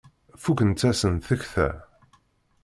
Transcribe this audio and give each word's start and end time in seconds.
Fukent-asent 0.41 1.21
tekta. 1.27 1.67